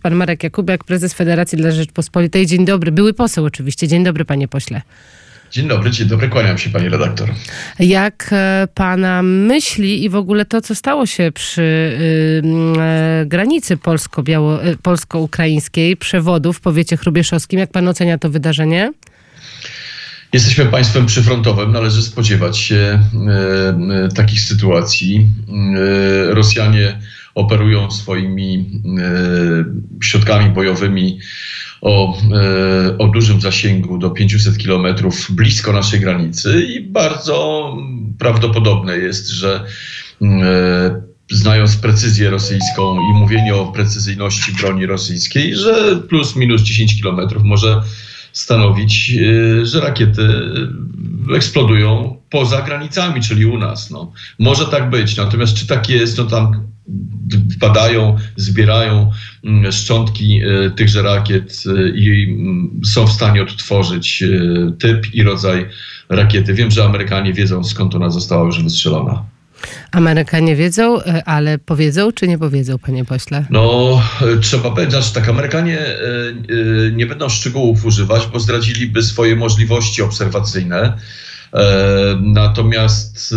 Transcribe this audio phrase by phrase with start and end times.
[0.00, 2.46] Pan Marek Jakubiak, prezes Federacji dla Rzeczpospolitej.
[2.46, 2.92] Dzień dobry.
[2.92, 3.88] Były poseł oczywiście.
[3.88, 4.82] Dzień dobry, panie pośle.
[5.50, 7.28] Dzień dobry, dzień dobry, kłaniam się pani redaktor.
[7.78, 12.42] Jak e, pana myśli i w ogóle to, co stało się przy y,
[13.22, 18.92] y, granicy polsko-biało, y, polsko-ukraińskiej, przewodów w powiecie chrubieszowskim, jak pan ocenia to wydarzenie?
[20.32, 23.00] Jesteśmy państwem przyfrontowym, należy spodziewać się e,
[24.04, 25.26] e, takich sytuacji.
[26.30, 26.98] E, Rosjanie
[27.38, 28.70] operują swoimi
[30.02, 31.18] środkami bojowymi
[31.80, 32.18] o,
[32.98, 37.76] o dużym zasięgu do 500 kilometrów blisko naszej granicy i bardzo
[38.18, 39.64] prawdopodobne jest, że
[41.30, 47.82] znając precyzję rosyjską i mówienie o precyzyjności broni rosyjskiej, że plus minus 10 kilometrów może
[48.38, 50.22] stanowić, e, że rakiety
[51.36, 53.90] eksplodują poza granicami, czyli u nas.
[53.90, 54.12] No.
[54.38, 56.68] Może tak być, natomiast czy tak jest, no tam
[57.56, 59.10] wpadają, zbierają
[59.44, 62.36] mm, szczątki e, tychże rakiet i
[62.84, 64.24] są w stanie odtworzyć
[64.78, 65.66] typ i rodzaj
[66.08, 66.54] rakiety.
[66.54, 69.24] Wiem, że Amerykanie wiedzą skąd ona została już wystrzelona.
[69.92, 73.46] Amerykanie wiedzą, e, ale powiedzą czy nie powiedzą, panie pośle?
[73.50, 75.96] No, e, trzeba powiedzieć, że tak, Amerykanie e,
[76.92, 80.98] nie będą szczegółów używać, bo zdradziliby swoje możliwości obserwacyjne.
[82.20, 83.30] Natomiast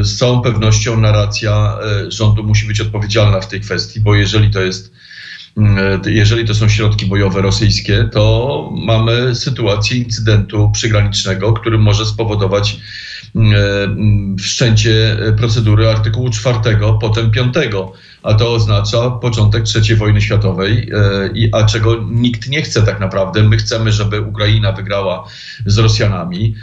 [0.00, 4.92] z całą pewnością narracja rządu musi być odpowiedzialna w tej kwestii, bo jeżeli to jest
[6.06, 12.76] jeżeli to są środki bojowe rosyjskie, to mamy sytuację incydentu przygranicznego, który może spowodować
[14.38, 16.58] wszczęcie procedury artykułu 4,
[17.00, 17.54] potem 5
[18.22, 23.42] a to oznacza początek III wojny światowej, e, a czego nikt nie chce tak naprawdę.
[23.42, 25.28] My chcemy, żeby Ukraina wygrała
[25.66, 26.54] z Rosjanami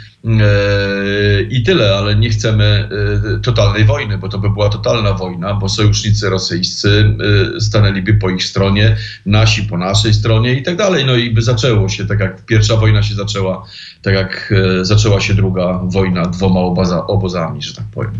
[1.50, 2.88] i tyle, ale nie chcemy
[3.34, 7.16] e, totalnej wojny, bo to by była totalna wojna, bo sojusznicy rosyjscy
[7.58, 8.96] stanęliby po ich stronie,
[9.26, 11.04] nasi po naszej stronie i tak dalej.
[11.04, 13.66] No i by zaczęło się, tak jak pierwsza wojna się zaczęła,
[14.02, 18.12] tak jak zaczęła się druga wojna dwoma oboza, obozami, że tak powiem.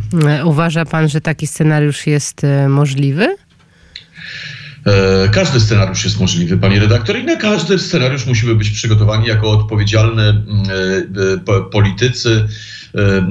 [0.45, 3.37] Uważa pan, że taki scenariusz jest możliwy?
[4.87, 9.51] E, każdy scenariusz jest możliwy, panie redaktor, i na każdy scenariusz musimy być przygotowani jako
[9.51, 10.63] odpowiedzialne mm,
[11.49, 12.49] e, politycy.
[12.95, 13.27] E,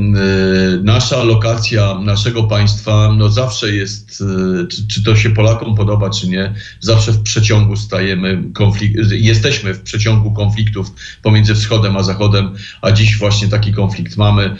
[0.83, 4.23] nasza lokacja naszego państwa no zawsze jest,
[4.69, 9.81] czy, czy to się Polakom podoba, czy nie, zawsze w przeciągu stajemy, konflik- jesteśmy w
[9.81, 14.55] przeciągu konfliktów pomiędzy wschodem a zachodem, a dziś właśnie taki konflikt mamy.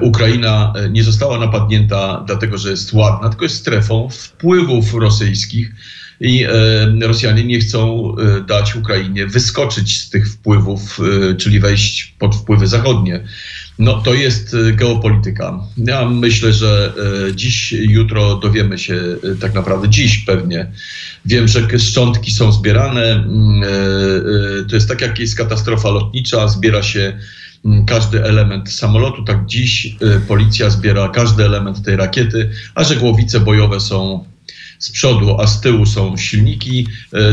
[0.00, 5.72] Ukraina nie została napadnięta dlatego, że jest ładna, tylko jest strefą wpływów rosyjskich
[6.20, 12.14] i e, Rosjanie nie chcą e, dać Ukrainie wyskoczyć z tych wpływów, e, czyli wejść
[12.18, 13.24] pod wpływy zachodnie.
[13.78, 15.60] No to jest geopolityka.
[15.76, 16.92] Ja myślę, że
[17.34, 19.02] dziś, jutro dowiemy się
[19.40, 20.72] tak naprawdę, dziś pewnie.
[21.24, 23.12] Wiem, że szczątki są zbierane.
[23.12, 23.62] Mm,
[24.68, 27.18] to jest tak, jak jest katastrofa lotnicza, zbiera się
[27.64, 29.24] mm, każdy element samolotu.
[29.24, 29.96] Tak dziś
[30.28, 34.24] policja zbiera każdy element tej rakiety, a że głowice bojowe są
[34.78, 36.86] z przodu, a z tyłu są silniki,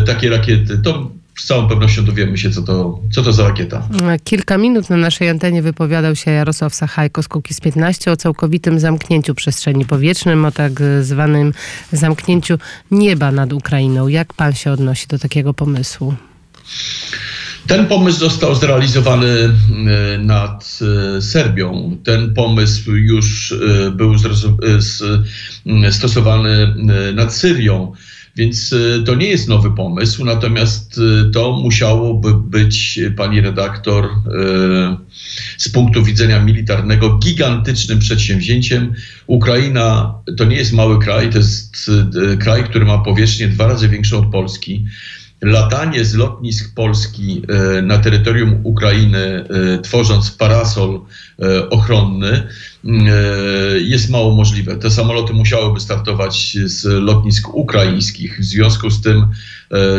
[0.05, 3.87] takie rakiety, to z całą pewnością dowiemy się, co to, co to za rakieta.
[4.23, 9.35] Kilka minut na naszej antenie wypowiadał się Jarosław Sachajko z Kukiz 15 o całkowitym zamknięciu
[9.35, 10.71] przestrzeni powietrznej, o tak
[11.01, 11.53] zwanym
[11.91, 12.57] zamknięciu
[12.91, 14.07] nieba nad Ukrainą.
[14.07, 16.15] Jak pan się odnosi do takiego pomysłu?
[17.67, 20.79] Ten pomysł został zrealizowany e, nad
[21.17, 21.97] e, Serbią.
[22.03, 24.15] Ten pomysł już e, był
[25.91, 26.75] stosowany
[27.13, 27.93] nad Syrią.
[28.35, 28.75] Więc
[29.05, 30.99] to nie jest nowy pomysł, natomiast
[31.33, 34.09] to musiałoby być, pani redaktor,
[35.57, 38.93] z punktu widzenia militarnego gigantycznym przedsięwzięciem.
[39.27, 41.91] Ukraina to nie jest mały kraj, to jest
[42.39, 44.85] kraj, który ma powierzchnię dwa razy większą od Polski
[45.41, 51.01] latanie z lotnisk Polski e, na terytorium Ukrainy, e, tworząc parasol
[51.39, 52.47] e, ochronny,
[53.77, 54.75] jest mało możliwe.
[54.75, 58.39] Te samoloty musiałyby startować z lotnisk ukraińskich.
[58.39, 59.27] W związku z tym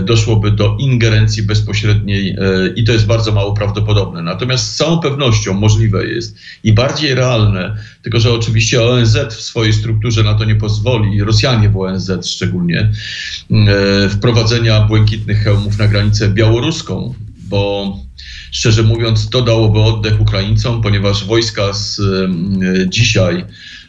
[0.03, 2.37] doszłoby do ingerencji bezpośredniej
[2.77, 4.23] i to jest bardzo mało prawdopodobne.
[4.23, 9.73] Natomiast z całą pewnością możliwe jest i bardziej realne, tylko że oczywiście ONZ w swojej
[9.73, 12.93] strukturze na to nie pozwoli, Rosjanie w ONZ szczególnie,
[14.11, 17.15] wprowadzenia błękitnych hełmów na granicę białoruską,
[17.49, 17.97] bo
[18.53, 22.01] szczerze mówiąc, to dałoby oddech Ukraińcom, ponieważ wojska z,
[22.89, 23.45] dzisiaj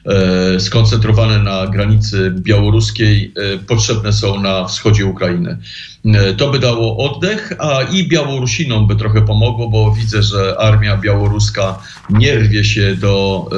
[0.05, 5.57] e, skoncentrowane na granicy białoruskiej e, potrzebne są na wschodzie Ukrainy.
[6.05, 10.97] E, to by dało oddech, a i Białorusinom by trochę pomogło, bo widzę, że armia
[10.97, 13.49] białoruska nie rwie się do,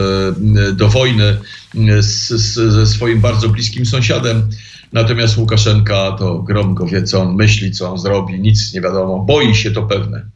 [0.74, 1.38] do wojny
[2.00, 4.50] z, z, ze swoim bardzo bliskim sąsiadem.
[4.94, 9.56] Natomiast Łukaszenka to grom wie, co on myśli, co on zrobi, nic nie wiadomo, boi
[9.56, 10.35] się to pewne.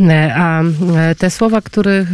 [0.00, 2.06] E, A e, te słowa, które e,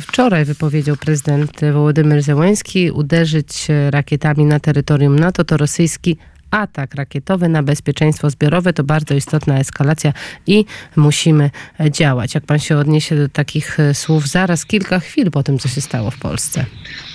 [0.00, 6.16] wczoraj wypowiedział prezydent Wołodymyr Zełenski, uderzyć rakietami na terytorium NATO, to rosyjski
[6.50, 10.12] atak rakietowy na bezpieczeństwo zbiorowe to bardzo istotna eskalacja
[10.46, 10.64] i
[10.96, 11.50] musimy
[11.90, 12.34] działać.
[12.34, 16.10] Jak pan się odniesie do takich słów zaraz kilka chwil po tym, co się stało
[16.10, 16.64] w Polsce?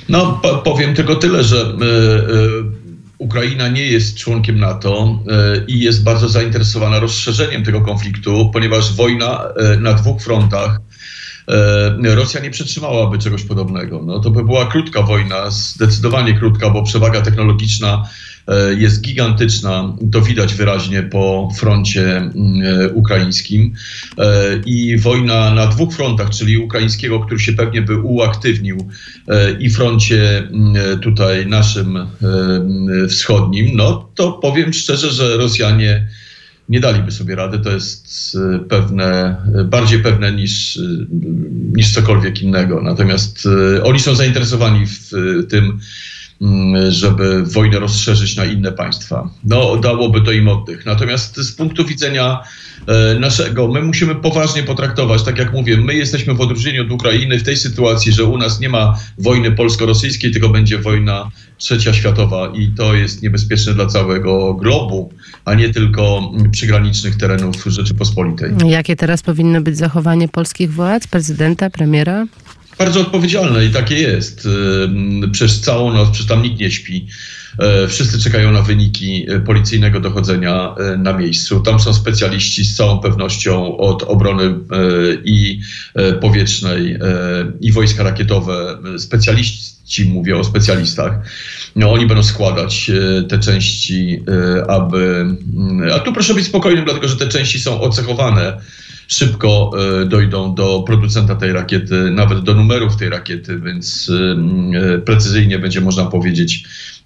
[0.09, 1.75] No, po, powiem tylko tyle, że
[3.21, 5.19] Ukraina nie jest członkiem NATO
[5.57, 9.43] y, i jest bardzo zainteresowana rozszerzeniem tego konfliktu, ponieważ wojna
[9.75, 10.79] y, na dwóch frontach.
[12.05, 14.01] y, Rosja nie przetrzymałaby czegoś podobnego.
[14.05, 18.09] No, to by była krótka wojna, zdecydowanie krótka, bo przewaga technologiczna
[18.77, 19.97] jest gigantyczna.
[20.11, 22.21] To widać wyraźnie po froncie
[22.85, 23.73] y, ukraińskim.
[24.19, 24.23] Y,
[24.65, 28.89] I wojna na dwóch frontach, czyli ukraińskiego, który się pewnie by uaktywnił,
[29.27, 36.07] e, i froncie m, tutaj naszym e, m, wschodnim, no to powiem szczerze, że Rosjanie
[36.69, 37.59] nie daliby sobie rady.
[37.59, 40.81] To jest e, pewne, e, bardziej pewne niż, e,
[41.75, 42.81] niż cokolwiek innego.
[42.81, 43.47] Natomiast
[43.77, 45.79] e, oni są zainteresowani w e, tym,
[46.89, 49.29] żeby wojnę rozszerzyć na inne państwa.
[49.43, 50.85] No, dałoby to im oddech.
[50.85, 52.39] Natomiast z punktu widzenia
[52.87, 57.39] e, naszego, my musimy poważnie potraktować, tak jak mówię, my jesteśmy w odróżnieniu od Ukrainy
[57.39, 62.51] w tej sytuacji, że u nas nie ma wojny polsko-rosyjskiej, tylko będzie wojna trzecia światowa
[62.55, 65.13] i to jest niebezpieczne dla całego globu,
[65.45, 68.51] a nie tylko mm, przygranicznych terenów Rzeczypospolitej.
[68.65, 72.25] Jakie teraz powinno być zachowanie polskich władz, prezydenta, premiera?
[72.77, 74.47] Bardzo odpowiedzialne i takie jest.
[75.31, 77.07] Przez całą noc, przecież tam nikt nie śpi.
[77.59, 81.59] E, Wszyscy czekają na wyniki e, policyjnego dochodzenia e, na miejscu.
[81.59, 84.55] Tam są specjaliści z całą pewnością od obrony
[85.25, 85.59] i
[86.21, 86.97] powietrznej,
[87.61, 88.77] i wojska rakietowe.
[88.97, 91.13] Specjaliści, mówię o specjalistach.
[91.75, 92.91] No, oni będą składać
[93.29, 94.23] te części,
[94.67, 95.25] aby.
[95.57, 98.57] mm, A tu proszę być spokojnym, dlatego że te części są ocechowane
[99.11, 99.71] szybko
[100.01, 104.11] e, dojdą do producenta tej rakiety, nawet do numerów tej rakiety, więc
[104.73, 107.00] e, precyzyjnie będzie można powiedzieć, e,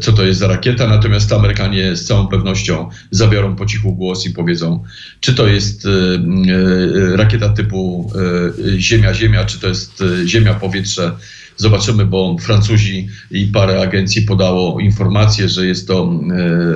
[0.00, 0.86] co to jest za rakieta.
[0.86, 4.84] Natomiast Amerykanie z całą pewnością zabiorą po cichu głos i powiedzą,
[5.20, 11.12] czy to jest e, e, rakieta typu e, Ziemia-Ziemia, czy to jest e, Ziemia-Powietrze.
[11.56, 16.10] Zobaczymy, bo Francuzi i parę agencji podało informację, że jest to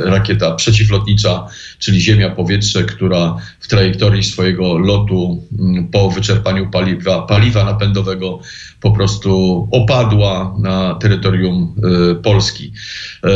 [0.05, 1.47] e, rakieta przeciwlotnicza,
[1.79, 8.41] czyli Ziemia-Powietrze, która w trajektorii swojego lotu mm, po wyczerpaniu paliwa, paliwa napędowego
[8.81, 11.77] po prostu opadła na terytorium
[12.11, 12.72] e, Polski.
[13.25, 13.31] E,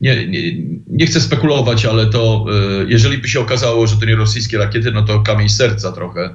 [0.00, 0.40] nie, nie,
[0.88, 2.46] nie chcę spekulować, ale to
[2.82, 6.30] e, jeżeli by się okazało, że to nie rosyjskie rakiety, no to kamień serca trochę,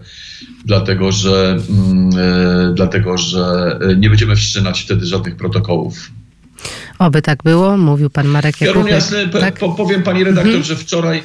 [0.66, 6.12] dlatego że, mm, e, dlatego, że nie będziemy wszczynać wtedy żadnych protokołów.
[7.00, 8.92] Oby tak było, mówił pan Marek Ja Jakubek.
[8.92, 9.60] jasne, p- Tak?
[9.60, 11.24] po, powiem pani redaktor, że wczoraj,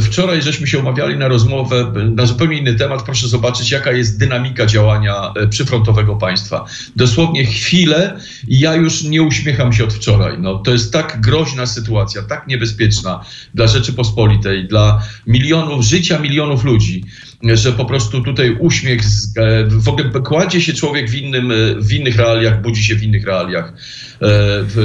[0.00, 3.02] wczoraj żeśmy się umawiali na rozmowę na zupełnie inny temat.
[3.02, 6.64] Proszę zobaczyć, jaka jest dynamika działania e, przyfrontowego państwa.
[6.96, 10.38] Dosłownie chwilę i ja już nie uśmiecham się od wczoraj.
[10.38, 17.04] No, to jest tak groźna sytuacja, tak niebezpieczna dla Rzeczypospolitej, dla milionów, życia milionów ludzi,
[17.42, 21.54] że po prostu tutaj uśmiech, z, e, w ogóle kładzie się człowiek w, innym, e,
[21.78, 23.72] w innych realiach, budzi się w innych realiach.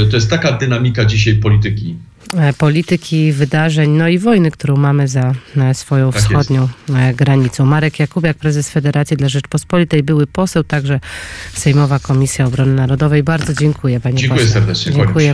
[0.10, 1.96] To jest taka dynamika dzisiaj polityki.
[2.38, 7.66] E, polityki, wydarzeń, no i wojny, którą mamy za e, swoją Tak wschodnią e, granicą.
[7.66, 11.00] Marek Jakubiak, prezes Federacji dla Rzeczpospolitej, były poseł, także
[11.54, 13.24] Sejmowa Komisja Obrony Narodowej.
[13.24, 14.54] Bardzo dziękuję, panie Dziękuję pośle.
[14.54, 14.92] serdecznie.
[14.92, 15.30] Dziękuję.